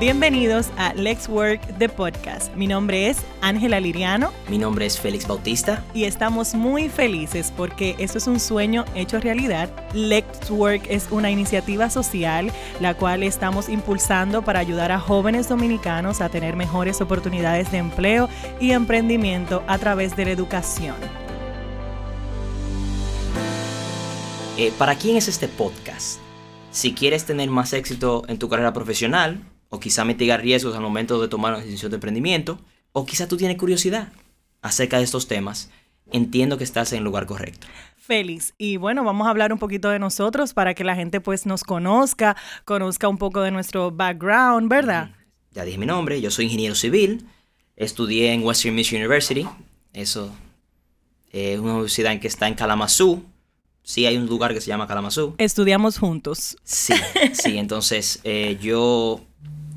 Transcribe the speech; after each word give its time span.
Bienvenidos 0.00 0.68
a 0.76 0.94
Let's 0.94 1.28
Work 1.28 1.60
the 1.78 1.88
Podcast. 1.88 2.54
Mi 2.54 2.68
nombre 2.68 3.08
es 3.08 3.18
Ángela 3.40 3.80
Liriano. 3.80 4.32
Mi 4.48 4.56
nombre 4.56 4.86
es 4.86 4.96
Félix 4.96 5.26
Bautista. 5.26 5.84
Y 5.92 6.04
estamos 6.04 6.54
muy 6.54 6.88
felices 6.88 7.52
porque 7.56 7.96
esto 7.98 8.18
es 8.18 8.28
un 8.28 8.38
sueño 8.38 8.84
hecho 8.94 9.18
realidad. 9.18 9.68
Let's 9.94 10.52
Work 10.52 10.82
es 10.88 11.08
una 11.10 11.32
iniciativa 11.32 11.90
social 11.90 12.52
la 12.78 12.94
cual 12.94 13.24
estamos 13.24 13.68
impulsando 13.68 14.42
para 14.42 14.60
ayudar 14.60 14.92
a 14.92 15.00
jóvenes 15.00 15.48
dominicanos 15.48 16.20
a 16.20 16.28
tener 16.28 16.54
mejores 16.54 17.00
oportunidades 17.00 17.72
de 17.72 17.78
empleo 17.78 18.28
y 18.60 18.70
emprendimiento 18.70 19.64
a 19.66 19.78
través 19.78 20.14
de 20.14 20.26
la 20.26 20.30
educación. 20.30 20.94
Eh, 24.58 24.72
¿Para 24.78 24.94
quién 24.94 25.16
es 25.16 25.26
este 25.26 25.48
podcast? 25.48 26.20
Si 26.70 26.94
quieres 26.94 27.24
tener 27.24 27.50
más 27.50 27.72
éxito 27.72 28.22
en 28.28 28.38
tu 28.38 28.48
carrera 28.48 28.72
profesional, 28.72 29.42
o 29.68 29.80
quizá 29.80 30.04
mitigar 30.04 30.42
riesgos 30.42 30.74
al 30.74 30.82
momento 30.82 31.20
de 31.20 31.28
tomar 31.28 31.54
una 31.54 31.62
decisión 31.62 31.90
de 31.90 31.96
emprendimiento, 31.96 32.58
o 32.92 33.04
quizá 33.06 33.28
tú 33.28 33.36
tienes 33.36 33.58
curiosidad 33.58 34.12
acerca 34.62 34.98
de 34.98 35.04
estos 35.04 35.28
temas, 35.28 35.70
entiendo 36.10 36.58
que 36.58 36.64
estás 36.64 36.92
en 36.92 36.98
el 36.98 37.04
lugar 37.04 37.26
correcto. 37.26 37.66
Félix, 37.96 38.54
y 38.56 38.78
bueno, 38.78 39.04
vamos 39.04 39.26
a 39.26 39.30
hablar 39.30 39.52
un 39.52 39.58
poquito 39.58 39.90
de 39.90 39.98
nosotros 39.98 40.54
para 40.54 40.72
que 40.72 40.82
la 40.82 40.96
gente 40.96 41.20
pues 41.20 41.44
nos 41.44 41.62
conozca, 41.62 42.36
conozca 42.64 43.06
un 43.08 43.18
poco 43.18 43.42
de 43.42 43.50
nuestro 43.50 43.90
background, 43.90 44.70
¿verdad? 44.70 45.10
Ya 45.52 45.64
dije 45.64 45.76
mi 45.76 45.86
nombre, 45.86 46.20
yo 46.20 46.30
soy 46.30 46.46
ingeniero 46.46 46.74
civil, 46.74 47.26
estudié 47.76 48.32
en 48.32 48.42
Western 48.42 48.74
Michigan 48.74 49.02
University, 49.02 49.46
eso 49.92 50.34
es 51.30 51.58
una 51.58 51.74
universidad 51.74 52.12
en 52.12 52.20
que 52.20 52.28
está 52.28 52.48
en 52.48 52.54
Kalamazoo, 52.54 53.22
sí 53.82 54.06
hay 54.06 54.16
un 54.16 54.26
lugar 54.26 54.54
que 54.54 54.62
se 54.62 54.68
llama 54.68 54.86
Kalamazoo. 54.86 55.34
Estudiamos 55.36 55.98
juntos. 55.98 56.56
Sí, 56.64 56.94
sí, 57.34 57.58
entonces 57.58 58.20
eh, 58.24 58.58
yo 58.60 59.20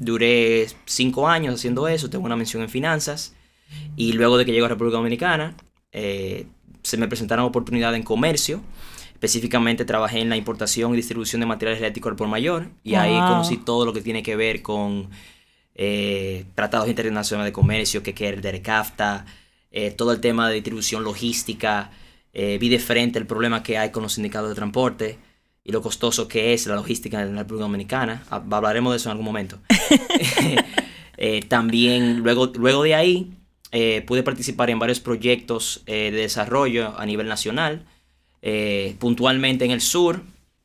Duré 0.01 0.65
cinco 0.85 1.27
años 1.27 1.53
haciendo 1.53 1.87
eso, 1.87 2.09
tengo 2.09 2.25
una 2.25 2.35
mención 2.35 2.63
en 2.63 2.69
finanzas 2.69 3.35
y 3.95 4.13
luego 4.13 4.35
de 4.35 4.45
que 4.45 4.51
llego 4.51 4.65
a 4.65 4.69
República 4.69 4.97
Dominicana 4.97 5.55
eh, 5.91 6.47
se 6.81 6.97
me 6.97 7.07
presentaron 7.07 7.45
oportunidades 7.45 7.97
en 7.97 8.03
comercio. 8.03 8.61
Específicamente 9.13 9.85
trabajé 9.85 10.21
en 10.21 10.29
la 10.29 10.37
importación 10.37 10.93
y 10.93 10.97
distribución 10.97 11.41
de 11.41 11.45
materiales 11.45 11.79
eléctricos 11.81 12.09
al 12.09 12.15
por 12.15 12.27
mayor 12.27 12.69
y 12.83 12.95
ahí 12.95 13.15
conocí 13.19 13.57
todo 13.57 13.85
lo 13.85 13.93
que 13.93 14.01
tiene 14.01 14.23
que 14.23 14.35
ver 14.35 14.63
con 14.63 15.11
eh, 15.75 16.45
tratados 16.55 16.89
internacionales 16.89 17.49
de 17.49 17.53
comercio, 17.53 18.01
que 18.01 18.15
es 18.17 18.21
el 18.21 18.61
CAFTA, 18.63 19.27
eh, 19.69 19.91
todo 19.91 20.13
el 20.13 20.19
tema 20.19 20.47
de 20.47 20.55
distribución 20.55 21.03
logística. 21.03 21.91
vi 22.33 22.69
de 22.69 22.79
frente 22.79 23.19
el 23.19 23.27
problema 23.27 23.61
que 23.61 23.77
hay 23.77 23.91
con 23.91 24.01
los 24.01 24.13
sindicatos 24.13 24.49
de 24.49 24.55
transporte 24.55 25.19
y 25.63 25.71
lo 25.71 25.81
costoso 25.81 26.27
que 26.27 26.53
es 26.53 26.65
la 26.67 26.75
logística 26.75 27.21
en 27.21 27.35
la 27.35 27.43
República 27.43 27.63
Dominicana. 27.63 28.23
Hablaremos 28.29 28.93
de 28.93 28.97
eso 28.97 29.09
en 29.09 29.11
algún 29.11 29.25
momento. 29.25 29.59
Eh, 31.23 31.41
también 31.43 32.21
luego, 32.21 32.47
luego 32.55 32.81
de 32.81 32.95
ahí 32.95 33.31
eh, 33.71 34.01
pude 34.07 34.23
participar 34.23 34.71
en 34.71 34.79
varios 34.79 34.99
proyectos 34.99 35.83
eh, 35.85 36.09
de 36.09 36.17
desarrollo 36.17 36.97
a 36.97 37.05
nivel 37.05 37.27
nacional, 37.27 37.85
puntualmente 38.97 39.63
en 39.63 39.69
el 39.69 39.81
sur, 39.81 40.23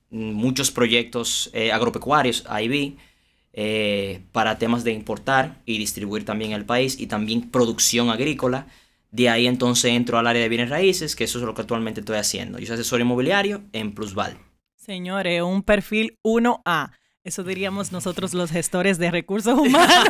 muchos 0.08 0.70
proyectos 0.70 1.50
agropecuarios, 1.70 2.44
ahí 2.48 2.68
vi, 2.68 2.96
para 4.32 4.56
temas 4.56 4.82
de 4.82 4.92
importar 4.92 5.60
y 5.66 5.76
distribuir 5.76 6.24
también 6.24 6.52
el 6.52 6.64
país 6.64 6.98
y 6.98 7.06
también 7.06 7.50
producción 7.50 8.08
agrícola. 8.08 8.66
De 9.10 9.28
ahí 9.28 9.46
entonces 9.46 9.92
entro 9.92 10.18
al 10.18 10.26
área 10.26 10.40
de 10.40 10.48
bienes 10.48 10.70
raíces, 10.70 11.14
que 11.16 11.24
eso 11.24 11.38
es 11.38 11.44
lo 11.44 11.52
que 11.52 11.60
actualmente 11.60 12.00
estoy 12.00 12.16
haciendo. 12.16 12.58
Yo 12.58 12.66
soy 12.66 12.76
asesor 12.76 13.02
inmobiliario 13.02 13.60
en 13.74 13.92
Plusval. 13.92 14.38
Señores, 14.86 15.42
un 15.42 15.64
perfil 15.64 16.16
1A. 16.22 16.92
Eso 17.24 17.42
diríamos 17.42 17.90
nosotros 17.90 18.34
los 18.34 18.52
gestores 18.52 18.98
de 18.98 19.10
recursos 19.10 19.58
humanos. 19.58 20.06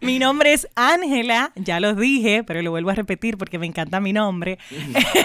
Mi 0.00 0.18
nombre 0.18 0.52
es 0.52 0.66
Ángela, 0.74 1.52
ya 1.54 1.78
lo 1.78 1.94
dije, 1.94 2.42
pero 2.42 2.60
lo 2.62 2.72
vuelvo 2.72 2.90
a 2.90 2.94
repetir 2.94 3.38
porque 3.38 3.60
me 3.60 3.66
encanta 3.66 4.00
mi 4.00 4.12
nombre. 4.12 4.58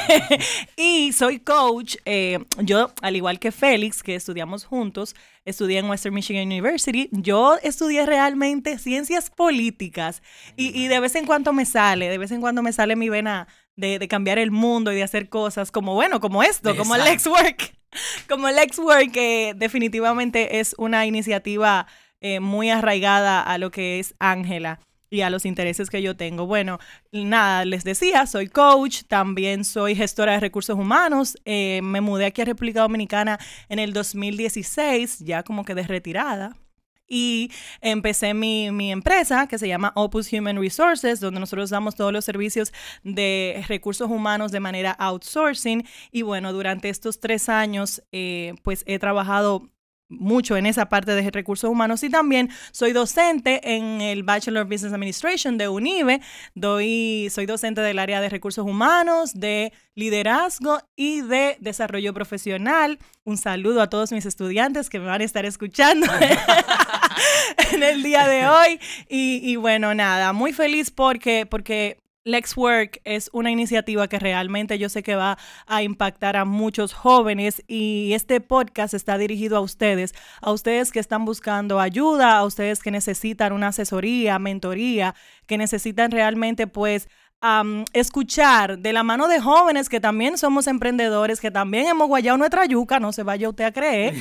y 0.77 1.13
soy 1.13 1.39
coach. 1.39 1.95
Eh, 2.05 2.37
yo, 2.59 2.91
al 3.01 3.15
igual 3.15 3.39
que 3.39 3.51
Félix, 3.51 4.03
que 4.03 4.13
estudiamos 4.13 4.65
juntos, 4.65 5.15
estudié 5.43 5.79
en 5.79 5.89
Western 5.89 6.13
Michigan 6.13 6.45
University. 6.45 7.09
Yo 7.13 7.57
estudié 7.63 8.05
realmente 8.05 8.77
ciencias 8.77 9.31
políticas 9.31 10.21
y, 10.55 10.87
de 10.87 10.99
vez 10.99 11.15
en 11.15 11.25
cuando 11.25 11.53
me 11.53 11.65
sale, 11.65 12.07
de 12.07 12.19
vez 12.19 12.31
en 12.31 12.41
cuando 12.41 12.61
me 12.61 12.71
sale 12.71 12.95
mi 12.95 13.09
vena 13.09 13.47
de, 13.75 14.07
cambiar 14.07 14.37
el 14.37 14.51
mundo 14.51 14.91
y 14.91 14.97
de 14.97 15.03
hacer 15.03 15.27
cosas 15.27 15.71
como, 15.71 15.95
bueno, 15.95 16.19
como 16.19 16.43
esto, 16.43 16.75
como 16.75 16.93
el 16.93 17.03
Lex 17.03 17.25
Work. 17.25 17.76
Como 18.29 18.47
el 18.47 18.55
Lex 18.55 18.79
Work, 18.79 19.11
que 19.11 19.53
definitivamente 19.55 20.59
es 20.59 20.75
una 20.77 21.05
iniciativa 21.05 21.87
eh, 22.21 22.39
muy 22.39 22.69
arraigada 22.69 23.41
a 23.41 23.57
lo 23.57 23.71
que 23.71 23.99
es 23.99 24.15
Ángela 24.19 24.79
y 25.09 25.21
a 25.21 25.29
los 25.29 25.45
intereses 25.45 25.89
que 25.89 26.01
yo 26.01 26.17
tengo. 26.17 26.45
Bueno, 26.45 26.79
nada, 27.11 27.63
les 27.65 27.83
decía, 27.83 28.25
soy 28.27 28.47
coach, 28.47 29.03
también 29.07 29.63
soy 29.63 29.95
gestora 29.95 30.33
de 30.33 30.39
recursos 30.39 30.77
humanos. 30.77 31.37
Eh, 31.45 31.79
me 31.83 32.01
mudé 32.01 32.25
aquí 32.25 32.41
a 32.41 32.45
República 32.45 32.81
Dominicana 32.81 33.39
en 33.69 33.79
el 33.79 33.93
2016, 33.93 35.19
ya 35.19 35.43
como 35.43 35.63
que 35.63 35.75
de 35.75 35.83
retirada 35.83 36.55
y 37.07 37.51
empecé 37.81 38.33
mi, 38.33 38.67
empresa 38.91 39.47
que 39.47 39.57
se 39.57 39.67
llama 39.67 39.91
Opus 39.95 40.31
Human 40.33 40.59
Resources, 40.59 41.19
donde 41.19 41.39
nosotros 41.39 41.69
damos 41.69 41.95
todos 41.95 42.13
los 42.13 42.25
servicios 42.25 42.73
de 43.03 43.63
recursos 43.67 44.09
humanos 44.09 44.51
de 44.51 44.59
manera 44.59 44.91
outsourcing. 44.91 45.85
Y 46.11 46.21
bueno, 46.21 46.53
durante 46.53 46.89
estos 46.89 47.19
tres 47.19 47.49
años, 47.49 48.03
eh, 48.11 48.55
pues 48.63 48.83
he 48.87 48.99
trabajado 48.99 49.69
mucho 50.09 50.55
en 50.57 50.65
esa 50.65 50.89
parte 50.89 51.13
de 51.13 51.29
recursos 51.31 51.69
humanos 51.69 52.03
y 52.03 52.09
también 52.09 52.49
soy 52.71 52.93
docente 52.93 53.75
en 53.75 54.01
el 54.01 54.23
Bachelor 54.23 54.63
of 54.63 54.69
Business 54.69 54.93
Administration 54.93 55.57
de 55.57 55.67
UNIBE. 55.67 56.21
Doy, 56.55 57.29
soy 57.31 57.45
docente 57.45 57.81
del 57.81 57.99
área 57.99 58.21
de 58.21 58.29
recursos 58.29 58.65
humanos, 58.65 59.33
de 59.33 59.73
liderazgo 59.95 60.79
y 60.95 61.21
de 61.21 61.57
desarrollo 61.59 62.13
profesional. 62.13 62.99
Un 63.23 63.37
saludo 63.37 63.81
a 63.81 63.89
todos 63.89 64.11
mis 64.11 64.25
estudiantes 64.25 64.89
que 64.89 64.99
me 64.99 65.07
van 65.07 65.21
a 65.21 65.25
estar 65.25 65.45
escuchando 65.45 66.07
en 67.73 67.83
el 67.83 68.03
día 68.03 68.27
de 68.27 68.47
hoy. 68.47 68.79
Y, 69.09 69.41
y 69.43 69.55
bueno, 69.55 69.93
nada, 69.93 70.33
muy 70.33 70.53
feliz 70.53 70.91
porque, 70.91 71.45
porque 71.45 71.97
Lex 72.27 72.57
Work 72.57 72.99
es 73.05 73.29
una 73.31 73.51
iniciativa 73.51 74.09
que 74.09 74.19
realmente 74.19 74.77
yo 74.77 74.89
sé 74.89 75.01
que 75.01 75.15
va 75.15 75.37
a 75.65 75.81
impactar 75.81 76.35
a 76.35 76.43
muchos 76.43 76.93
jóvenes 76.93 77.63
y 77.67 78.11
este 78.13 78.41
podcast 78.41 78.93
está 78.93 79.17
dirigido 79.17 79.55
a 79.55 79.61
ustedes, 79.61 80.13
a 80.41 80.51
ustedes 80.51 80.91
que 80.91 80.99
están 80.99 81.23
buscando 81.23 81.79
ayuda, 81.79 82.37
a 82.37 82.43
ustedes 82.43 82.83
que 82.83 82.91
necesitan 82.91 83.53
una 83.53 83.69
asesoría, 83.69 84.39
mentoría, 84.39 85.15
que 85.45 85.57
necesitan 85.57 86.11
realmente 86.11 86.67
pues 86.67 87.07
escuchar 87.93 88.79
de 88.79 88.93
la 88.93 89.03
mano 89.03 89.27
de 89.27 89.39
jóvenes 89.39 89.89
que 89.89 89.99
también 89.99 90.37
somos 90.37 90.65
emprendedores, 90.65 91.39
que 91.39 91.51
también 91.51 91.85
hemos 91.85 92.07
guayado 92.07 92.37
nuestra 92.37 92.65
yuca, 92.65 92.99
no 92.99 93.13
se 93.13 93.23
vaya 93.23 93.49
usted 93.49 93.65
a 93.65 93.71
creer, 93.71 94.15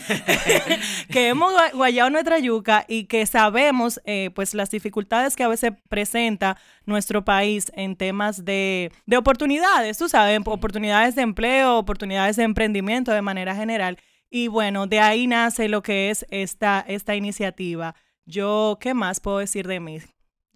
que 1.11 1.29
hemos 1.29 1.53
guayado 1.73 2.11
nuestra 2.11 2.39
yuca 2.39 2.85
y 2.89 3.05
que 3.05 3.25
sabemos 3.25 4.01
eh, 4.05 4.31
pues 4.35 4.53
las 4.53 4.71
dificultades 4.71 5.35
que 5.35 5.45
a 5.45 5.49
veces 5.49 5.73
presenta 5.89 6.59
nuestro 6.85 7.25
país 7.25 7.73
en 7.75 7.97
temas 7.97 8.45
de, 8.45 8.93
de 9.07 9.17
oportunidades, 9.17 9.97
tú 9.97 10.09
sabes, 10.09 10.39
oportunidades 10.45 11.15
de 11.15 11.23
empleo, 11.23 11.79
oportunidades 11.79 12.37
de 12.37 12.43
emprendimiento 12.43 13.13
de 13.13 13.23
manera 13.23 13.55
general. 13.55 13.99
Y 14.29 14.49
bueno, 14.49 14.87
de 14.87 15.01
ahí 15.01 15.27
nace 15.27 15.69
lo 15.69 15.83
que 15.83 16.11
es 16.11 16.27
esta, 16.31 16.85
esta 16.87 17.15
iniciativa. 17.15 17.95
Yo, 18.27 18.77
¿qué 18.81 18.93
más 18.93 19.21
puedo 19.21 19.39
decir 19.39 19.67
de 19.67 19.81
mí? 19.81 20.01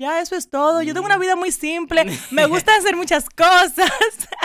Ya, 0.01 0.23
eso 0.23 0.35
es 0.35 0.49
todo. 0.49 0.81
Yo 0.81 0.95
tengo 0.95 1.05
una 1.05 1.19
vida 1.19 1.37
muy 1.37 1.53
simple. 1.53 2.07
Me 2.31 2.47
gusta 2.47 2.75
hacer 2.75 2.97
muchas 2.97 3.29
cosas. 3.37 3.93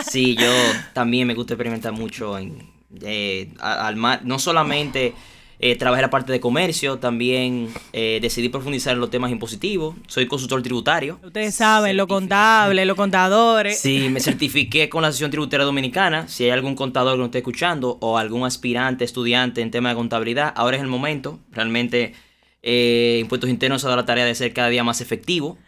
Sí, 0.06 0.36
yo 0.36 0.52
también 0.92 1.26
me 1.26 1.32
gusta 1.32 1.54
experimentar 1.54 1.94
mucho 1.94 2.36
en, 2.36 2.58
eh, 3.00 3.54
al 3.58 3.96
no 3.96 4.38
solamente 4.38 5.14
eh, 5.58 5.76
trabajé 5.76 6.02
la 6.02 6.10
parte 6.10 6.30
de 6.30 6.40
comercio, 6.40 6.98
también 6.98 7.70
eh, 7.94 8.18
decidí 8.20 8.50
profundizar 8.50 8.92
en 8.92 9.00
los 9.00 9.08
temas 9.08 9.30
impositivos. 9.30 9.96
Soy 10.08 10.26
consultor 10.26 10.62
tributario. 10.62 11.18
Ustedes 11.24 11.54
saben, 11.54 11.96
lo 11.96 12.06
contable, 12.06 12.84
los 12.84 12.94
contadores. 12.94 13.78
Sí, 13.78 14.10
me 14.10 14.20
certifiqué 14.20 14.90
con 14.90 15.00
la 15.00 15.08
Asociación 15.08 15.30
Tributaria 15.30 15.64
Dominicana. 15.64 16.28
Si 16.28 16.44
hay 16.44 16.50
algún 16.50 16.74
contador 16.74 17.14
que 17.14 17.18
nos 17.20 17.28
esté 17.28 17.38
escuchando 17.38 17.96
o 18.02 18.18
algún 18.18 18.44
aspirante, 18.44 19.06
estudiante 19.06 19.62
en 19.62 19.70
tema 19.70 19.88
de 19.88 19.94
contabilidad, 19.94 20.52
ahora 20.54 20.76
es 20.76 20.82
el 20.82 20.88
momento. 20.88 21.38
Realmente 21.50 22.12
eh, 22.62 23.18
Impuestos 23.20 23.50
Internos 23.50 23.84
ha 23.84 23.88
dado 23.88 24.00
la 24.00 24.06
tarea 24.06 24.24
de 24.24 24.34
ser 24.34 24.52
cada 24.52 24.68
día 24.68 24.84
más 24.84 25.00
efectivo 25.00 25.58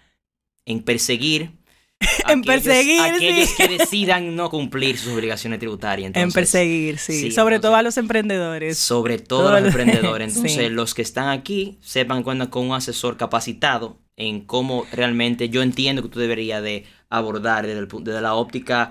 en 0.67 0.83
perseguir 0.83 1.53
en 2.29 2.43
perseguir 2.43 3.01
aquellos 3.01 3.55
que 3.55 3.69
decidan 3.79 4.37
no 4.37 4.51
cumplir 4.51 4.99
sus 4.99 5.15
obligaciones 5.15 5.59
tributarias. 5.59 6.13
en 6.15 6.31
perseguir, 6.31 6.99
sí. 6.99 7.31
sobre 7.33 7.59
todo 7.59 7.75
a 7.75 7.83
los 7.83 7.97
emprendedores. 7.97 8.79
Sobre 8.79 9.19
todo 9.19 9.49
a 9.49 9.61
los 9.61 9.69
emprendedores. 9.69 10.37
Entonces, 10.37 10.71
los 10.71 10.95
que 10.95 11.03
están 11.03 11.29
aquí 11.29 11.79
sepan 11.81 12.23
cuenta 12.23 12.51
con 12.51 12.67
un 12.67 12.75
asesor 12.75 13.17
capacitado 13.17 13.99
en 14.17 14.43
cómo 14.43 14.87
realmente 14.93 15.49
yo 15.49 15.63
entiendo 15.63 16.03
que 16.03 16.09
tú 16.09 16.21
deberías 16.21 16.63
de 16.63 16.85
abordar 17.09 17.67
desde, 17.67 17.81
el, 17.81 17.89
desde 18.03 18.21
la 18.21 18.35
óptica 18.35 18.91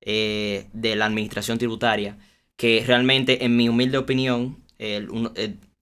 eh, 0.00 0.66
de 0.72 0.96
la 0.96 1.06
administración 1.06 1.58
tributaria, 1.58 2.18
que 2.56 2.82
realmente, 2.86 3.44
en 3.44 3.56
mi 3.56 3.68
humilde 3.68 3.98
opinión, 3.98 4.62
el, 4.78 5.08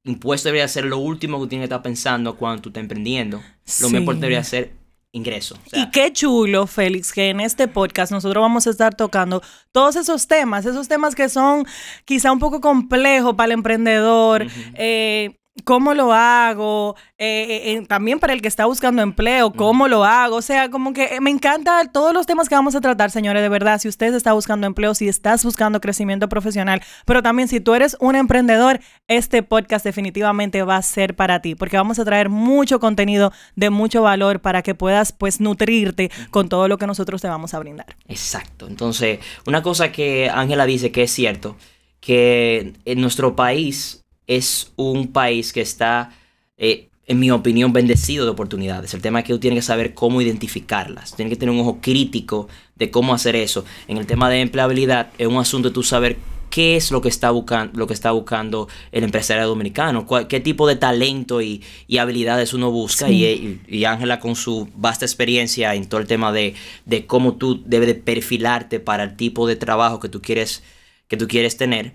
impuesto 0.05 0.49
debería 0.49 0.69
ser 0.69 0.85
lo 0.85 0.99
último 0.99 1.41
que 1.41 1.49
tienes 1.49 1.62
que 1.62 1.75
estar 1.75 1.83
pensando 1.83 2.37
cuando 2.37 2.62
tú 2.62 2.69
estás 2.69 2.83
emprendiendo. 2.83 3.39
Lo 3.39 3.89
Sí. 3.89 3.95
mejor 3.99 4.17
debería 4.17 4.45
ser 4.45 4.73
ingreso. 5.12 5.56
O 5.67 5.71
sea, 5.71 5.81
Y 5.83 5.91
qué 5.91 6.12
chulo, 6.12 6.67
Félix, 6.67 7.12
que 7.12 7.31
en 7.31 7.41
este 7.41 7.69
podcast 7.69 8.11
nosotros 8.12 8.43
vamos 8.43 8.67
a 8.67 8.71
estar 8.71 8.95
tocando 8.95 9.43
todos 9.73 9.97
esos 9.97 10.27
temas, 10.27 10.67
esos 10.67 10.89
temas 10.89 11.15
que 11.15 11.29
son 11.29 11.65
quizá 12.05 12.33
un 12.33 12.39
poco 12.41 12.61
complejos 12.61 13.35
para 13.35 13.47
el 13.47 13.53
emprendedor. 13.53 14.47
eh, 14.75 15.39
¿Cómo 15.62 15.95
lo 15.95 16.12
hago? 16.12 16.97
Eh, 17.17 17.47
eh, 17.49 17.73
eh, 17.73 17.87
también 17.87 18.19
para 18.19 18.33
el 18.33 18.43
que 18.43 18.49
está 18.49 18.67
buscando 18.67 19.03
empleo, 19.03 19.53
¿cómo 19.53 19.87
lo 19.87 20.05
hago? 20.05 20.37
O 20.37 20.43
sea, 20.43 20.69
como 20.69 20.93
que 20.93 21.21
me 21.21 21.31
encanta 21.31 21.89
todos 21.93 22.12
los 22.12 22.27
temas 22.27 22.49
que 22.49 22.56
vamos 22.56 22.75
a 22.75 22.81
tratar, 22.81 23.12
señores, 23.12 23.41
de 23.41 23.49
verdad. 23.49 23.79
Si 23.79 23.87
usted 23.87 24.12
está 24.15 24.33
buscando 24.33 24.67
empleo, 24.67 24.97
si 24.97 25.06
estás 25.06 25.45
buscando 25.45 25.81
crecimiento 25.81 26.29
profesional, 26.29 26.83
pero 27.06 27.23
también 27.23 27.47
si 27.47 27.61
tú 27.61 27.73
eres 27.75 27.97
un 28.01 28.17
emprendedor, 28.17 28.81
este 29.06 29.45
podcast 29.45 29.85
definitivamente 29.85 30.65
va 30.65 30.77
a 30.77 30.83
ser 30.83 31.15
para 31.15 31.41
ti, 31.41 31.55
porque 31.55 31.77
vamos 31.77 32.00
a 32.00 32.05
traer 32.05 32.31
mucho 32.31 32.81
contenido 32.81 33.33
de 33.55 33.71
mucho 33.71 34.03
valor 34.03 34.41
para 34.41 34.62
que 34.62 34.75
puedas 34.75 35.12
pues 35.12 35.41
nutrirte 35.41 36.11
con 36.31 36.49
todo 36.49 36.67
lo 36.67 36.79
que 36.79 36.89
nosotros 36.89 37.23
te 37.23 37.29
vamos 37.29 37.55
a 37.55 37.61
brindar. 37.61 37.97
Exacto. 38.09 38.67
Entonces, 38.67 39.21
una 39.47 39.62
cosa 39.62 39.93
que 39.93 40.29
Ángela 40.29 40.67
dice 40.67 40.91
que 40.91 41.05
es 41.05 41.12
cierto, 41.12 41.57
que 42.00 42.75
en 42.85 43.00
nuestro 43.00 43.37
país 43.37 44.04
es 44.26 44.73
un 44.76 45.09
país 45.09 45.53
que 45.53 45.61
está, 45.61 46.11
eh, 46.56 46.88
en 47.06 47.19
mi 47.19 47.31
opinión, 47.31 47.73
bendecido 47.73 48.25
de 48.25 48.31
oportunidades. 48.31 48.94
El 48.94 49.03
tema 49.03 49.21
es 49.21 49.26
que 49.26 49.32
tú 49.32 49.38
tienes 49.38 49.59
que 49.59 49.67
saber 49.67 49.94
cómo 49.94 50.23
identificarlas. 50.23 51.15
Tienes 51.15 51.32
que 51.32 51.38
tener 51.38 51.55
un 51.55 51.61
ojo 51.61 51.79
crítico 51.81 52.49
de 52.76 52.91
cómo 52.91 53.15
hacer 53.15 53.37
eso. 53.37 53.65
En 53.88 53.99
el 53.99 54.06
tema 54.06 54.31
de 54.31 54.41
empleabilidad 54.41 55.11
es 55.19 55.26
un 55.26 55.37
asunto 55.37 55.69
de 55.69 55.75
tú 55.75 55.82
saber 55.82 56.17
qué 56.55 56.76
es 56.76 56.93
lo 56.93 57.00
que 57.00 57.09
está 57.09 57.32
buscando, 57.32 57.76
lo 57.76 57.88
que 57.88 57.94
está 57.94 58.12
buscando 58.12 58.69
el 58.93 59.03
empresario 59.03 59.44
dominicano, 59.47 60.06
qué 60.29 60.38
tipo 60.38 60.69
de 60.69 60.76
talento 60.76 61.43
y, 61.43 61.65
y 61.88 61.99
habilidades 61.99 62.55
uno 62.55 62.71
busca. 62.71 63.09
Sí. 63.09 63.61
Y, 63.67 63.85
Ángela 63.85 64.21
con 64.21 64.37
su 64.37 64.69
vasta 64.76 65.05
experiencia 65.05 65.75
en 65.75 65.88
todo 65.88 66.00
el 66.00 66.06
tema 66.06 66.31
de, 66.31 66.55
de 66.87 67.06
cómo 67.06 67.35
tú 67.35 67.61
debes 67.67 67.88
de 67.88 67.94
perfilarte 67.97 68.79
para 68.79 69.03
el 69.03 69.17
tipo 69.17 69.49
de 69.49 69.56
trabajo 69.56 69.99
que 69.99 70.09
tú 70.09 70.23
quieres, 70.23 70.62
que 71.09 71.17
tú 71.17 71.26
quieres 71.26 71.56
tener, 71.56 71.93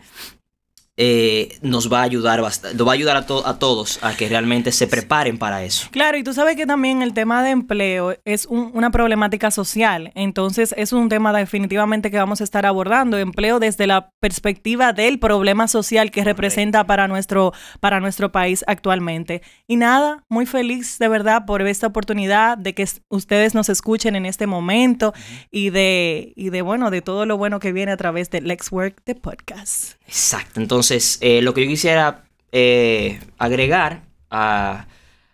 eh, 1.01 1.57
nos 1.61 1.89
va 1.91 2.01
a 2.01 2.03
ayudar 2.03 2.41
bastante, 2.41 2.83
va 2.83 2.91
a 2.91 2.95
ayudar 2.95 3.15
a, 3.15 3.25
to- 3.25 3.47
a 3.47 3.57
todos 3.57 3.99
a 4.03 4.13
que 4.17 4.27
realmente 4.27 4.73
se 4.73 4.85
preparen 4.85 5.37
para 5.37 5.63
eso. 5.63 5.87
Claro, 5.91 6.17
y 6.17 6.23
tú 6.23 6.33
sabes 6.33 6.57
que 6.57 6.65
también 6.65 7.01
el 7.01 7.13
tema 7.13 7.41
de 7.41 7.51
empleo 7.51 8.17
es 8.25 8.45
un- 8.45 8.71
una 8.73 8.91
problemática 8.91 9.49
social, 9.49 10.11
entonces 10.13 10.75
es 10.75 10.91
un 10.91 11.07
tema 11.07 11.31
definitivamente 11.31 12.11
que 12.11 12.17
vamos 12.17 12.41
a 12.41 12.43
estar 12.43 12.65
abordando, 12.65 13.17
empleo 13.17 13.59
desde 13.59 13.87
la 13.87 14.09
perspectiva 14.19 14.91
del 14.91 15.19
problema 15.19 15.69
social 15.69 16.11
que 16.11 16.25
representa 16.25 16.85
para 16.85 17.07
nuestro, 17.07 17.53
para 17.79 18.01
nuestro 18.01 18.33
país 18.33 18.65
actualmente. 18.67 19.41
Y 19.67 19.77
nada, 19.77 20.25
muy 20.27 20.45
feliz 20.45 20.99
de 20.99 21.07
verdad 21.07 21.45
por 21.45 21.61
esta 21.61 21.87
oportunidad 21.87 22.57
de 22.57 22.73
que 22.75 22.85
ustedes 23.07 23.55
nos 23.55 23.69
escuchen 23.69 24.17
en 24.17 24.25
este 24.25 24.47
momento 24.47 25.13
y 25.49 25.69
de, 25.69 26.33
y 26.35 26.49
de 26.49 26.61
bueno, 26.61 26.91
de 26.91 27.01
todo 27.01 27.25
lo 27.25 27.37
bueno 27.37 27.61
que 27.61 27.71
viene 27.71 27.93
a 27.93 27.97
través 27.97 28.29
de 28.31 28.41
Lex 28.41 28.69
Work, 28.73 29.03
de 29.05 29.15
podcast. 29.15 29.93
Exacto. 30.09 30.59
Entonces, 30.59 31.19
eh, 31.21 31.43
lo 31.43 31.53
que 31.53 31.61
yo 31.61 31.67
quisiera 31.67 32.23
eh, 32.51 33.19
agregar 33.37 34.01
a, 34.31 34.87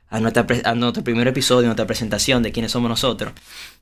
a, 0.09 0.19
nuestra, 0.19 0.45
a 0.65 0.75
nuestro 0.75 1.01
primer 1.01 1.29
episodio, 1.29 1.67
nuestra 1.67 1.87
presentación 1.87 2.43
de 2.43 2.51
quiénes 2.51 2.73
somos 2.73 2.89
nosotros, 2.89 3.31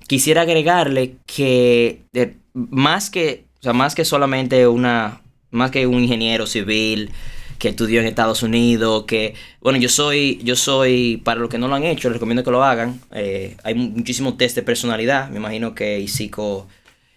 quisiera 0.07 0.42
agregarle 0.42 1.16
que 1.25 2.04
eh, 2.13 2.36
más 2.54 3.10
que, 3.10 3.45
o 3.60 3.63
sea, 3.63 3.74
más 3.74 3.95
que 3.95 4.06
solamente 4.06 4.68
una, 4.68 5.22
más 5.50 5.72
que 5.72 5.88
un 5.88 6.04
ingeniero 6.04 6.45
civil 6.45 7.10
que 7.57 7.69
estudió 7.69 8.00
en 8.00 8.06
Estados 8.06 8.44
Unidos, 8.44 9.06
que, 9.07 9.34
bueno, 9.62 9.80
yo 9.80 9.89
soy, 9.89 10.39
yo 10.44 10.56
soy, 10.56 11.22
para 11.24 11.39
los 11.39 11.50
que 11.50 11.57
no 11.57 11.68
lo 11.68 11.74
han 11.74 11.86
hecho, 11.86 12.07
les 12.10 12.18
recomiendo 12.18 12.44
que 12.44 12.51
lo 12.51 12.63
hagan. 12.63 13.01
Eh, 13.12 13.57
hay 13.63 13.74
muchísimos 13.74 14.38
test 14.38 14.56
de 14.56 14.62
personalidad, 14.62 15.30
me 15.30 15.38
imagino 15.38 15.74
que 15.74 16.00
ISICO 16.00 16.68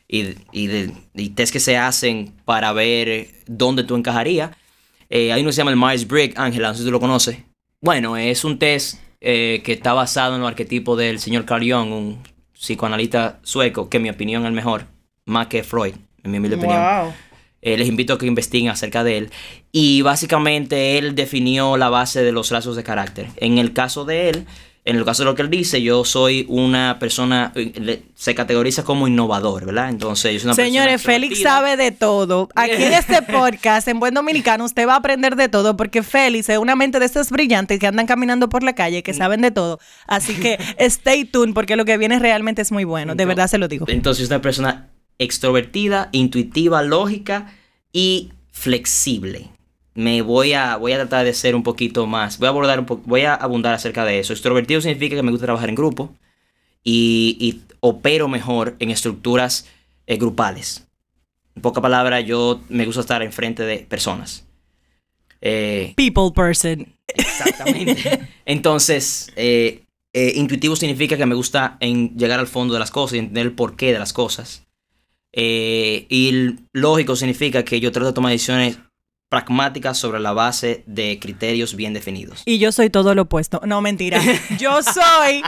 y, 0.08 0.34
y, 0.52 0.66
de, 0.66 0.92
y 1.14 1.30
test 1.30 1.52
que 1.52 1.60
se 1.60 1.76
hacen 1.76 2.32
para 2.44 2.72
ver 2.72 3.28
dónde 3.46 3.84
tú 3.84 3.96
encajarías. 3.96 4.50
Eh, 5.08 5.32
hay 5.32 5.40
uno 5.40 5.50
que 5.50 5.54
se 5.54 5.58
llama 5.58 5.70
el 5.70 5.76
Myers-Briggs, 5.76 6.36
Ángela, 6.36 6.68
no 6.68 6.74
sé 6.74 6.80
si 6.80 6.86
tú 6.86 6.92
lo 6.92 7.00
conoces. 7.00 7.38
Bueno, 7.80 8.16
es 8.16 8.44
un 8.44 8.58
test 8.58 8.98
eh, 9.20 9.62
que 9.64 9.72
está 9.72 9.92
basado 9.92 10.34
en 10.34 10.40
los 10.40 10.48
arquetipos 10.48 10.98
del 10.98 11.18
señor 11.20 11.44
Carl 11.44 11.62
Jung, 11.62 11.92
un 11.92 12.22
psicoanalista 12.52 13.38
sueco, 13.42 13.88
que 13.88 13.98
en 13.98 14.04
mi 14.04 14.10
opinión 14.10 14.42
es 14.42 14.48
el 14.48 14.54
mejor, 14.54 14.86
más 15.24 15.46
que 15.48 15.62
Freud, 15.62 15.94
en 16.22 16.30
mi 16.30 16.38
humilde 16.38 16.56
opinión. 16.56 17.14
Eh, 17.62 17.76
les 17.76 17.88
invito 17.88 18.14
a 18.14 18.18
que 18.18 18.26
investiguen 18.26 18.70
acerca 18.70 19.02
de 19.02 19.18
él. 19.18 19.30
Y 19.72 20.02
básicamente 20.02 20.98
él 20.98 21.14
definió 21.14 21.76
la 21.76 21.88
base 21.88 22.22
de 22.22 22.32
los 22.32 22.50
rasgos 22.50 22.76
de 22.76 22.84
carácter. 22.84 23.28
En 23.36 23.58
el 23.58 23.72
caso 23.72 24.04
de 24.04 24.30
él, 24.30 24.46
en 24.86 24.96
el 24.96 25.04
caso 25.04 25.24
de 25.24 25.30
lo 25.30 25.34
que 25.34 25.42
él 25.42 25.50
dice, 25.50 25.82
yo 25.82 26.04
soy 26.04 26.46
una 26.48 27.00
persona, 27.00 27.52
eh, 27.56 28.04
se 28.14 28.36
categoriza 28.36 28.84
como 28.84 29.08
innovador, 29.08 29.66
¿verdad? 29.66 29.88
Entonces, 29.88 30.32
yo 30.34 30.38
soy 30.38 30.46
una 30.46 30.54
Señores, 30.54 31.02
persona 31.02 31.12
Félix 31.14 31.42
sabe 31.42 31.76
de 31.76 31.90
todo. 31.90 32.48
Aquí 32.54 32.84
en 32.84 32.92
este 32.92 33.20
podcast, 33.32 33.88
en 33.88 33.98
Buen 33.98 34.14
Dominicano, 34.14 34.64
usted 34.64 34.86
va 34.86 34.94
a 34.94 34.98
aprender 34.98 35.34
de 35.34 35.48
todo 35.48 35.76
porque 35.76 36.04
Félix 36.04 36.48
es 36.48 36.58
una 36.58 36.76
mente 36.76 37.00
de 37.00 37.04
estas 37.04 37.30
brillantes 37.30 37.80
que 37.80 37.86
andan 37.88 38.06
caminando 38.06 38.48
por 38.48 38.62
la 38.62 38.76
calle, 38.76 39.02
que 39.02 39.12
saben 39.12 39.40
de 39.40 39.50
todo. 39.50 39.80
Así 40.06 40.34
que 40.34 40.56
stay 40.78 41.24
tuned 41.24 41.52
porque 41.52 41.74
lo 41.74 41.84
que 41.84 41.98
viene 41.98 42.20
realmente 42.20 42.62
es 42.62 42.70
muy 42.70 42.84
bueno. 42.84 43.16
De 43.16 43.24
verdad 43.26 43.48
se 43.48 43.58
lo 43.58 43.66
digo. 43.66 43.86
Entonces, 43.88 44.22
es 44.22 44.30
una 44.30 44.40
persona 44.40 44.90
extrovertida, 45.18 46.10
intuitiva, 46.12 46.84
lógica 46.84 47.52
y 47.92 48.30
flexible. 48.52 49.50
Me 49.96 50.22
voy 50.22 50.52
a, 50.52 50.76
voy 50.76 50.92
a 50.92 50.96
tratar 50.96 51.24
de 51.24 51.34
ser 51.34 51.56
un 51.56 51.62
poquito 51.62 52.06
más. 52.06 52.38
Voy 52.38 52.46
a 52.46 52.50
abordar 52.50 52.78
un 52.78 52.86
voy 53.04 53.22
a 53.22 53.34
abundar 53.34 53.74
acerca 53.74 54.04
de 54.04 54.20
eso. 54.20 54.32
Extrovertido 54.32 54.80
significa 54.80 55.16
que 55.16 55.22
me 55.22 55.32
gusta 55.32 55.46
trabajar 55.46 55.68
en 55.68 55.74
grupo 55.74 56.14
y, 56.84 57.36
y 57.40 57.62
opero 57.80 58.28
mejor 58.28 58.76
en 58.78 58.90
estructuras 58.90 59.66
eh, 60.06 60.16
grupales. 60.16 60.86
En 61.56 61.62
pocas 61.62 61.82
palabras, 61.82 62.24
yo 62.24 62.60
me 62.68 62.84
gusta 62.84 63.00
estar 63.00 63.22
enfrente 63.22 63.64
de 63.64 63.78
personas. 63.78 64.46
Eh, 65.40 65.94
People 65.96 66.30
person. 66.34 66.94
Exactamente. 67.08 68.20
Entonces, 68.44 69.32
eh, 69.36 69.82
eh, 70.12 70.32
intuitivo 70.36 70.76
significa 70.76 71.16
que 71.16 71.26
me 71.26 71.34
gusta 71.34 71.76
en 71.80 72.16
llegar 72.16 72.40
al 72.40 72.46
fondo 72.46 72.74
de 72.74 72.80
las 72.80 72.90
cosas 72.90 73.16
y 73.16 73.18
entender 73.18 73.46
el 73.46 73.52
porqué 73.52 73.92
de 73.92 73.98
las 73.98 74.12
cosas. 74.12 74.66
Eh, 75.32 76.06
y 76.08 76.54
lógico 76.72 77.16
significa 77.16 77.64
que 77.64 77.80
yo 77.80 77.92
trato 77.92 78.06
de 78.06 78.12
tomar 78.14 78.32
decisiones 78.32 78.78
pragmáticas 79.28 79.98
sobre 79.98 80.20
la 80.20 80.32
base 80.32 80.84
de 80.86 81.18
criterios 81.20 81.74
bien 81.74 81.92
definidos. 81.92 82.42
Y 82.44 82.58
yo 82.58 82.70
soy 82.70 82.90
todo 82.90 83.14
lo 83.14 83.22
opuesto. 83.22 83.60
No, 83.64 83.80
mentira. 83.80 84.20
Yo 84.58 84.82
soy. 84.82 85.42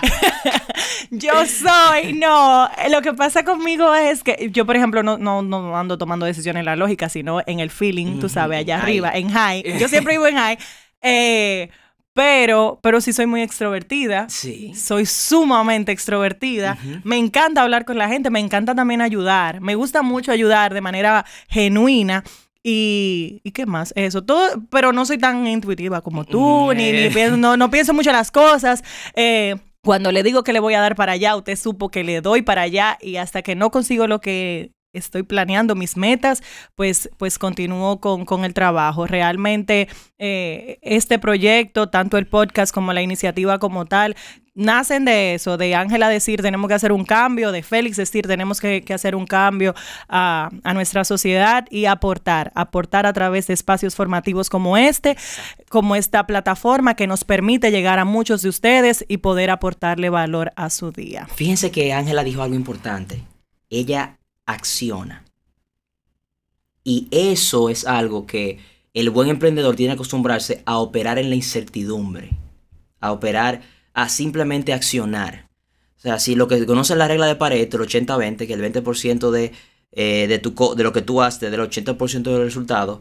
yo 1.10 1.32
soy. 1.46 2.12
No. 2.14 2.68
Lo 2.90 3.02
que 3.02 3.14
pasa 3.14 3.44
conmigo 3.44 3.94
es 3.94 4.22
que 4.22 4.50
yo, 4.52 4.66
por 4.66 4.76
ejemplo, 4.76 5.02
no, 5.02 5.16
no, 5.16 5.42
no 5.42 5.78
ando 5.78 5.96
tomando 5.96 6.26
decisiones 6.26 6.60
en 6.60 6.66
la 6.66 6.76
lógica, 6.76 7.08
sino 7.08 7.40
en 7.46 7.60
el 7.60 7.70
feeling, 7.70 8.18
tú 8.18 8.28
sabes, 8.28 8.58
allá 8.58 8.78
arriba, 8.78 9.12
en 9.14 9.30
high. 9.30 9.78
Yo 9.78 9.88
siempre 9.88 10.14
vivo 10.14 10.26
en 10.26 10.36
high. 10.36 10.58
Eh, 11.00 11.70
pero, 12.12 12.80
pero 12.82 13.00
sí 13.00 13.12
soy 13.12 13.26
muy 13.26 13.42
extrovertida. 13.42 14.28
Sí. 14.28 14.74
Soy 14.74 15.06
sumamente 15.06 15.92
extrovertida. 15.92 16.76
Me 17.04 17.16
encanta 17.16 17.62
hablar 17.62 17.84
con 17.84 17.96
la 17.96 18.08
gente, 18.08 18.28
me 18.28 18.40
encanta 18.40 18.74
también 18.74 19.00
ayudar. 19.00 19.60
Me 19.60 19.76
gusta 19.76 20.02
mucho 20.02 20.32
ayudar 20.32 20.74
de 20.74 20.80
manera 20.80 21.24
genuina. 21.48 22.24
Y, 22.70 23.40
¿y 23.44 23.52
qué 23.52 23.64
más? 23.64 23.94
Eso, 23.96 24.22
todo, 24.22 24.46
pero 24.70 24.92
no 24.92 25.06
soy 25.06 25.16
tan 25.16 25.46
intuitiva 25.46 26.02
como 26.02 26.26
tú, 26.26 26.74
ni, 26.74 26.92
ni 26.92 26.98
Eh. 26.98 27.10
pienso, 27.10 27.38
no, 27.38 27.56
no 27.56 27.70
pienso 27.70 27.94
mucho 27.94 28.12
las 28.12 28.30
cosas. 28.30 28.84
Eh, 29.14 29.56
cuando 29.82 30.12
le 30.12 30.22
digo 30.22 30.42
que 30.44 30.52
le 30.52 30.60
voy 30.60 30.74
a 30.74 30.80
dar 30.80 30.94
para 30.94 31.12
allá, 31.12 31.34
usted 31.34 31.56
supo 31.56 31.88
que 31.88 32.04
le 32.04 32.20
doy 32.20 32.42
para 32.42 32.62
allá 32.62 32.98
y 33.00 33.16
hasta 33.16 33.40
que 33.40 33.54
no 33.54 33.70
consigo 33.70 34.06
lo 34.06 34.20
que 34.20 34.72
estoy 34.92 35.22
planeando, 35.22 35.74
mis 35.76 35.96
metas, 35.96 36.42
pues, 36.74 37.08
pues 37.16 37.38
continúo 37.38 38.00
con, 38.00 38.26
con 38.26 38.44
el 38.44 38.52
trabajo. 38.52 39.06
Realmente 39.06 39.88
eh, 40.18 40.78
este 40.82 41.18
proyecto, 41.18 41.88
tanto 41.88 42.18
el 42.18 42.26
podcast 42.26 42.74
como 42.74 42.92
la 42.92 43.00
iniciativa 43.00 43.58
como 43.58 43.86
tal, 43.86 44.14
nacen 44.58 45.04
de 45.04 45.34
eso, 45.34 45.56
de 45.56 45.74
Ángela 45.74 46.08
decir 46.08 46.42
tenemos 46.42 46.68
que 46.68 46.74
hacer 46.74 46.92
un 46.92 47.04
cambio, 47.04 47.52
de 47.52 47.62
Félix 47.62 47.96
decir 47.96 48.26
tenemos 48.26 48.60
que, 48.60 48.84
hacer 48.92 49.14
un 49.14 49.26
cambio 49.26 49.74
a, 50.08 50.50
a 50.64 50.74
nuestra 50.74 51.04
sociedad 51.04 51.66
y 51.70 51.86
aportar, 51.86 52.52
aportar 52.54 53.06
a 53.06 53.12
través 53.12 53.46
de 53.46 53.54
espacios 53.54 53.94
formativos 53.94 54.50
como 54.50 54.76
este, 54.76 55.16
como 55.68 55.96
esta 55.96 56.26
plataforma 56.26 56.94
que 56.94 57.06
nos 57.06 57.24
permite 57.24 57.70
llegar 57.70 57.98
a 57.98 58.04
muchos 58.04 58.42
de 58.42 58.48
ustedes 58.48 59.04
y 59.08 59.18
poder 59.18 59.50
aportarle 59.50 60.10
valor 60.10 60.52
a 60.56 60.70
su 60.70 60.90
día. 60.90 61.26
Fíjense 61.34 61.70
que 61.70 61.92
Ángela 61.92 62.24
dijo 62.24 62.42
algo 62.42 62.56
importante. 62.56 63.22
Ella 63.70 64.18
acciona. 64.46 65.24
Y 66.82 67.06
eso 67.10 67.68
es 67.68 67.86
algo 67.86 68.26
que 68.26 68.58
el 68.94 69.10
buen 69.10 69.28
emprendedor 69.28 69.76
tiene 69.76 69.92
que 69.92 69.96
acostumbrarse 69.96 70.62
a 70.64 70.78
operar 70.78 71.18
en 71.18 71.28
la 71.28 71.36
incertidumbre. 71.36 72.30
A 73.00 73.12
operar, 73.12 73.60
a 73.98 74.08
simplemente 74.08 74.72
accionar. 74.72 75.48
O 75.96 76.00
sea, 76.00 76.20
si 76.20 76.36
lo 76.36 76.46
que 76.46 76.64
conoce 76.66 76.94
la 76.94 77.08
regla 77.08 77.26
de 77.26 77.34
Pareto, 77.34 77.76
el 77.76 77.82
80-20, 77.88 78.46
que 78.46 78.52
el 78.52 78.60
20% 78.62 79.32
de, 79.32 79.52
eh, 79.90 80.26
de, 80.28 80.38
tu 80.38 80.54
de 80.76 80.84
lo 80.84 80.92
que 80.92 81.02
tú 81.02 81.20
haces, 81.20 81.50
del 81.50 81.60
80% 81.60 82.30
del 82.32 82.44
resultado, 82.44 83.00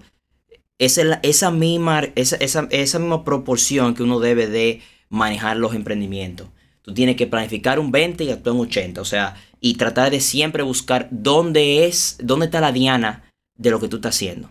es 0.79 0.97
la- 0.97 1.19
esa, 1.21 1.51
misma, 1.51 2.01
esa, 2.15 2.37
esa, 2.37 2.67
esa 2.71 2.97
misma 2.97 3.23
proporción 3.23 3.93
que 3.93 4.01
uno 4.01 4.19
debe 4.19 4.47
de 4.47 4.81
manejar 5.09 5.57
los 5.57 5.75
emprendimientos. 5.75 6.47
Tú 6.81 6.95
tienes 6.95 7.15
que 7.15 7.27
planificar 7.27 7.79
un 7.79 7.91
20 7.91 8.23
y 8.23 8.31
actuar 8.31 8.55
un 8.55 8.61
80. 8.61 8.99
O 9.01 9.05
sea, 9.05 9.35
y 9.61 9.75
tratar 9.75 10.09
de 10.09 10.19
siempre 10.19 10.63
buscar 10.63 11.09
dónde 11.11 11.85
es, 11.85 12.17
dónde 12.23 12.45
está 12.47 12.59
la 12.59 12.71
diana 12.71 13.23
de 13.55 13.69
lo 13.69 13.79
que 13.79 13.87
tú 13.87 13.97
estás 13.97 14.15
haciendo. 14.15 14.49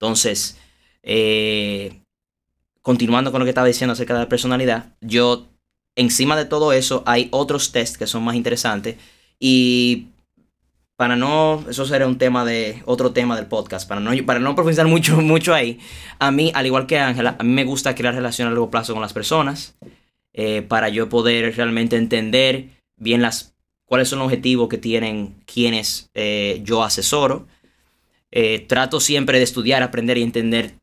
Entonces, 0.00 0.56
eh, 1.04 2.00
continuando 2.82 3.30
con 3.30 3.38
lo 3.38 3.44
que 3.44 3.50
estaba 3.50 3.68
diciendo 3.68 3.92
acerca 3.92 4.14
de 4.14 4.20
la 4.20 4.28
personalidad, 4.28 4.94
yo, 5.00 5.46
encima 5.96 6.36
de 6.36 6.44
todo 6.44 6.72
eso, 6.72 7.02
hay 7.06 7.28
otros 7.32 7.72
test 7.72 7.96
que 7.96 8.06
son 8.06 8.22
más 8.22 8.36
interesantes. 8.36 8.96
Y 9.40 10.08
para 10.96 11.16
no, 11.16 11.64
eso 11.68 11.84
será 11.84 12.06
un 12.06 12.18
tema 12.18 12.44
de, 12.44 12.82
otro 12.86 13.12
tema 13.12 13.36
del 13.36 13.46
podcast, 13.46 13.88
para 13.88 14.00
no, 14.00 14.12
para 14.24 14.40
no 14.40 14.54
profundizar 14.54 14.86
mucho, 14.88 15.16
mucho 15.20 15.54
ahí, 15.54 15.78
a 16.18 16.30
mí, 16.30 16.52
al 16.54 16.66
igual 16.66 16.86
que 16.86 16.98
Ángela, 16.98 17.36
a 17.38 17.42
mí 17.42 17.52
me 17.52 17.64
gusta 17.64 17.94
crear 17.94 18.14
relaciones 18.14 18.50
a 18.50 18.54
largo 18.54 18.70
plazo 18.70 18.92
con 18.92 19.02
las 19.02 19.12
personas, 19.12 19.76
eh, 20.32 20.62
para 20.62 20.88
yo 20.88 21.08
poder 21.08 21.54
realmente 21.56 21.96
entender 21.96 22.68
bien 22.96 23.22
las, 23.22 23.54
cuáles 23.86 24.08
son 24.08 24.18
los 24.18 24.26
objetivos 24.26 24.68
que 24.68 24.78
tienen 24.78 25.34
quienes 25.46 26.10
eh, 26.14 26.60
yo 26.62 26.82
asesoro. 26.82 27.46
Eh, 28.30 28.58
trato 28.68 29.00
siempre 29.00 29.38
de 29.38 29.44
estudiar, 29.44 29.82
aprender 29.82 30.18
y 30.18 30.22
entender 30.22 30.74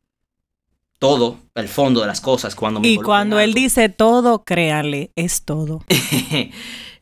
todo, 1.04 1.38
el 1.54 1.68
fondo 1.68 2.00
de 2.00 2.06
las 2.06 2.22
cosas 2.22 2.54
cuando 2.54 2.80
me 2.80 2.88
Y 2.88 2.96
cuando 2.96 3.38
él 3.38 3.52
dice 3.52 3.90
todo, 3.90 4.42
créanle, 4.42 5.10
es 5.16 5.42
todo. 5.42 5.84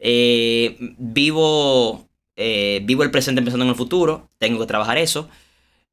Eh, 0.05 0.77
vivo, 0.99 2.09
eh, 2.35 2.81
vivo 2.83 3.05
el 3.05 3.13
presente 3.13 3.41
pensando 3.41 3.65
en 3.65 3.69
el 3.69 3.77
futuro, 3.77 4.29
tengo 4.39 4.59
que 4.59 4.67
trabajar 4.67 4.99
eso. 4.99 5.29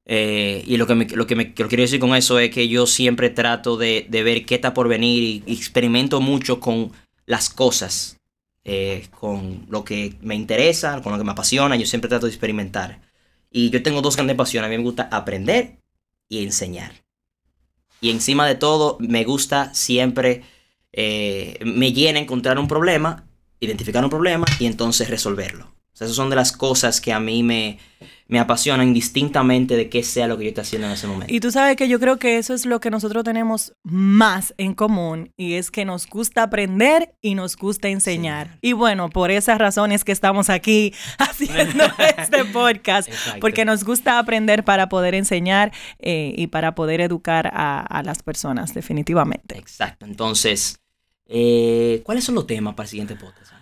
Eh, 0.04 0.64
y 0.66 0.78
lo 0.78 0.88
que, 0.88 0.96
me, 0.96 1.06
lo, 1.06 1.28
que 1.28 1.36
me, 1.36 1.54
lo 1.56 1.68
quiero 1.68 1.84
decir 1.84 2.00
con 2.00 2.16
eso 2.16 2.40
es 2.40 2.50
que 2.50 2.68
yo 2.68 2.88
siempre 2.88 3.30
trato 3.30 3.78
de, 3.78 4.08
de 4.10 4.24
ver 4.24 4.48
qué 4.48 4.56
está 4.56 4.74
por 4.74 4.88
venir 4.88 5.22
y, 5.22 5.44
y 5.46 5.54
experimento 5.54 6.22
mucho 6.22 6.60
con 6.60 6.92
las 7.28 7.52
cosas, 7.52 8.18
con 9.12 9.68
lo 9.70 9.84
que 9.84 10.16
me 10.22 10.34
interesa, 10.34 11.04
con 11.04 11.12
lo 11.12 11.20
que 11.20 11.24
me 11.24 11.34
apasiona, 11.34 11.76
yo 11.76 11.86
siempre 11.86 12.10
trato 12.10 12.26
de 12.26 12.32
experimentar. 12.32 13.02
Y 13.52 13.70
yo 13.70 13.84
tengo 13.84 14.02
dos 14.02 14.16
grandes 14.16 14.38
pasiones, 14.38 14.70
a 14.70 14.72
mí 14.72 14.78
me 14.78 14.84
gusta 14.84 15.08
aprender 15.12 15.78
y 16.28 16.44
enseñar. 16.44 16.94
Y 18.02 18.12
encima 18.12 18.48
de 18.48 18.56
todo, 18.56 18.98
me 19.00 19.24
gusta 19.24 19.74
siempre, 19.74 20.44
eh, 20.94 21.60
me 21.64 21.92
llena 21.92 22.20
encontrar 22.20 22.58
un 22.60 22.68
problema, 22.68 23.26
identificar 23.60 24.04
un 24.04 24.10
problema 24.10 24.46
y 24.60 24.66
entonces 24.66 25.10
resolverlo. 25.10 25.79
Sea, 26.00 26.06
esas 26.06 26.16
son 26.16 26.30
de 26.30 26.38
las 26.38 26.54
cosas 26.54 27.02
que 27.02 27.12
a 27.12 27.20
mí 27.20 27.44
me, 27.44 27.78
me 28.30 28.40
apasionan 28.40 28.88
indistintamente 28.88 29.76
de 29.76 29.90
qué 29.90 30.02
sea 30.02 30.28
lo 30.28 30.38
que 30.38 30.46
yo 30.46 30.48
esté 30.48 30.62
haciendo 30.62 30.88
en 30.88 30.94
ese 30.94 31.08
momento. 31.08 31.34
Y 31.34 31.42
tú 31.42 31.52
sabes 31.52 31.76
que 31.76 31.90
yo 31.90 32.00
creo 32.00 32.18
que 32.18 32.38
eso 32.38 32.54
es 32.54 32.66
lo 32.66 32.80
que 32.80 32.90
nosotros 32.90 33.26
tenemos 33.26 33.74
más 33.84 34.54
en 34.58 34.76
común 34.76 35.34
y 35.36 35.56
es 35.56 35.72
que 35.72 35.84
nos 35.84 36.08
gusta 36.08 36.44
aprender 36.44 37.16
y 37.22 37.36
nos 37.36 37.58
gusta 37.58 37.90
enseñar. 37.90 38.60
Y 38.62 38.72
bueno, 38.72 39.10
por 39.10 39.30
esas 39.30 39.58
razones 39.58 40.06
que 40.06 40.14
estamos 40.14 40.50
aquí 40.50 40.94
haciendo 41.18 41.84
este 42.18 42.46
podcast, 42.46 43.10
Exacto. 43.10 43.42
porque 43.42 43.66
nos 43.66 43.84
gusta 43.84 44.20
aprender 44.20 44.64
para 44.64 44.88
poder 44.88 45.16
enseñar 45.16 45.74
eh, 46.00 46.34
y 46.38 46.48
para 46.48 46.76
poder 46.76 47.02
educar 47.02 47.52
a, 47.54 47.82
a 47.82 48.04
las 48.04 48.24
personas, 48.24 48.74
definitivamente. 48.74 49.58
Exacto. 49.58 50.06
Entonces, 50.06 50.80
eh, 51.26 52.00
¿cuáles 52.06 52.24
son 52.24 52.36
los 52.36 52.48
temas 52.48 52.74
para 52.74 52.86
el 52.86 52.90
siguiente 52.90 53.18
podcast? 53.18 53.59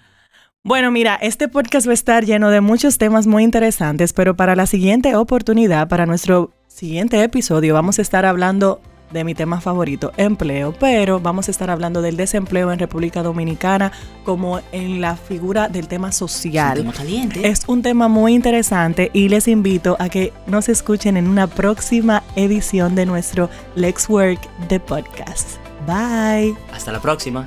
Bueno, 0.68 0.92
mira, 0.92 1.16
este 1.16 1.48
podcast 1.48 1.88
va 1.88 1.92
a 1.92 1.94
estar 1.94 2.26
lleno 2.26 2.50
de 2.50 2.60
muchos 2.60 2.98
temas 2.98 3.26
muy 3.26 3.46
interesantes, 3.46 4.12
pero 4.12 4.36
para 4.36 4.54
la 4.54 4.66
siguiente 4.66 5.16
oportunidad, 5.16 5.88
para 5.88 6.06
nuestro 6.06 6.52
siguiente 6.68 7.24
episodio, 7.24 7.74
vamos 7.74 8.00
a 8.00 8.02
estar 8.02 8.26
hablando 8.26 8.82
de 9.14 9.24
mi 9.24 9.34
tema 9.34 9.62
favorito, 9.62 10.12
empleo, 10.18 10.76
pero 10.78 11.22
vamos 11.22 11.48
a 11.48 11.52
estar 11.52 11.70
hablando 11.70 12.02
del 12.02 12.18
desempleo 12.18 12.70
en 12.74 12.80
República 12.80 13.24
Dominicana 13.24 13.94
como 14.26 14.60
en 14.74 15.00
la 15.00 15.16
figura 15.16 15.70
del 15.70 15.88
tema 15.88 16.12
social. 16.12 16.80
Es 16.80 16.84
un 16.84 16.92
tema 16.92 16.98
caliente. 16.98 17.48
Es 17.48 17.64
un 17.68 17.82
tema 17.82 18.10
muy 18.10 18.34
interesante 18.34 19.10
y 19.14 19.30
les 19.30 19.48
invito 19.48 19.96
a 20.00 20.10
que 20.10 20.34
nos 20.48 20.68
escuchen 20.68 21.16
en 21.16 21.30
una 21.30 21.48
próxima 21.48 22.24
edición 22.36 22.94
de 22.94 23.06
nuestro 23.06 23.50
Lex 23.76 24.10
Work 24.10 24.42
de 24.68 24.82
podcast. 24.82 25.60
Bye. 25.88 26.58
Hasta 26.74 26.92
la 26.92 27.00
próxima. 27.00 27.46